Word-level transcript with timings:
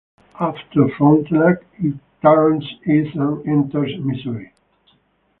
After 0.39 0.87
Frontenac, 0.97 1.57
it 1.77 1.93
turns 2.23 2.63
east 2.87 3.15
and 3.15 3.47
enters 3.47 3.91
Missouri. 3.99 4.51